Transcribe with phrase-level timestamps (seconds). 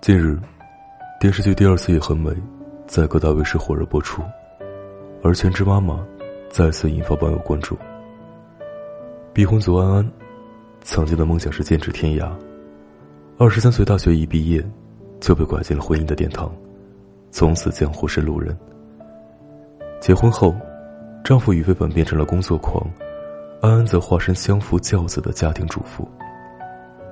[0.00, 0.34] 近日，
[1.20, 2.30] 电视剧《第二次也很美》
[2.86, 4.22] 在各大卫视火热播出，
[5.22, 6.02] 而全职妈妈
[6.48, 7.76] 再次引发网友关注。
[9.34, 10.10] 逼婚族安安，
[10.80, 12.32] 曾经的梦想是剑指天涯，
[13.36, 14.64] 二十三岁大学一毕业，
[15.20, 16.50] 就被拐进了婚姻的殿堂，
[17.30, 18.56] 从此江湖是路人。
[20.00, 20.56] 结婚后，
[21.22, 22.82] 丈夫于非凡变成了工作狂，
[23.60, 26.08] 安安则化身相夫教子的家庭主妇。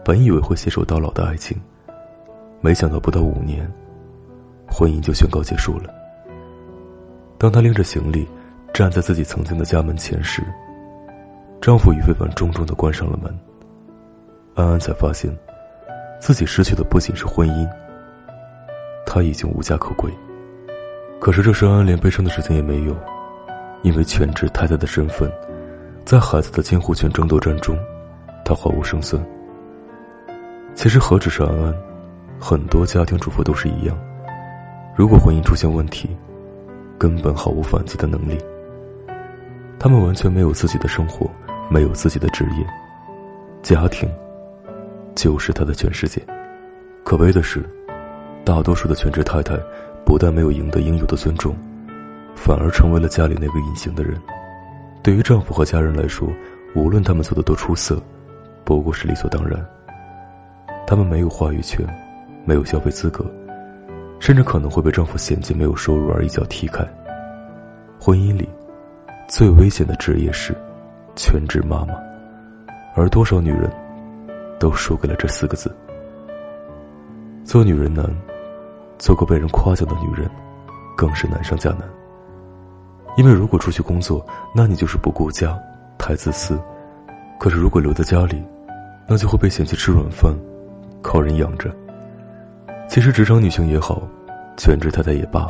[0.02, 1.54] 本以为会携手到老的爱情。
[2.60, 3.70] 没想到不到五年，
[4.68, 5.94] 婚姻就宣告结束了。
[7.38, 8.26] 当她拎着行李
[8.72, 10.42] 站在自己曾经的家门前时，
[11.60, 13.32] 丈夫与非凡重重的关上了门。
[14.54, 15.30] 安安才发现，
[16.20, 17.68] 自己失去的不仅是婚姻，
[19.06, 20.10] 她已经无家可归。
[21.20, 22.96] 可是这时安安连悲伤的事情也没有，
[23.82, 25.30] 因为全职太太的身份，
[26.04, 27.78] 在孩子的监护权争夺战中，
[28.44, 29.24] 她毫无胜算。
[30.74, 31.74] 其实何止是安安。
[32.40, 33.98] 很多家庭主妇都是一样，
[34.94, 36.16] 如果婚姻出现问题，
[36.96, 38.38] 根本毫无反击的能力。
[39.78, 41.30] 他们完全没有自己的生活，
[41.68, 42.66] 没有自己的职业，
[43.62, 44.08] 家庭
[45.14, 46.22] 就是他的全世界。
[47.04, 47.64] 可悲的是，
[48.44, 49.56] 大多数的全职太太
[50.04, 51.54] 不但没有赢得应有的尊重，
[52.34, 54.20] 反而成为了家里那个隐形的人。
[55.02, 56.28] 对于丈夫和家人来说，
[56.74, 58.00] 无论他们做的多出色，
[58.64, 59.64] 不过是理所当然。
[60.86, 61.86] 他们没有话语权。
[62.48, 63.22] 没有消费资格，
[64.18, 66.82] 甚至可能会被丈夫嫌弃没有收入而一脚踢开。
[68.00, 68.48] 婚姻里，
[69.28, 70.56] 最危险的职业是
[71.14, 71.92] 全职妈妈，
[72.94, 73.70] 而多少女人，
[74.58, 75.70] 都输给了这四个字。
[77.44, 78.10] 做女人难，
[78.98, 80.26] 做个被人夸奖的女人，
[80.96, 81.82] 更是难上加难。
[83.18, 85.54] 因为如果出去工作，那你就是不顾家，
[85.98, 86.54] 太自私；
[87.38, 88.42] 可是如果留在家里，
[89.06, 90.34] 那就会被嫌弃吃软饭，
[91.02, 91.70] 靠人养着。
[92.88, 94.08] 其实，职场女性也好，
[94.56, 95.46] 全职太太也罢，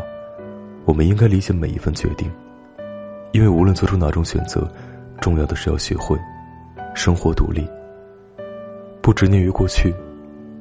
[0.84, 2.28] 我们应该理解每一份决定，
[3.30, 4.68] 因为无论做出哪种选择，
[5.20, 6.18] 重要的是要学会
[6.96, 7.64] 生活独立，
[9.00, 9.94] 不执念于过去，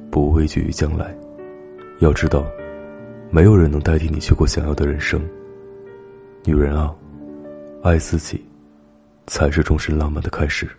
[0.08, 1.12] 不畏惧于将来。
[1.98, 2.46] 要知道，
[3.28, 5.20] 没有人能代替你去过想要的人生。
[6.44, 6.94] 女人啊，
[7.82, 8.42] 爱自己，
[9.26, 10.70] 才是终身浪漫的开始。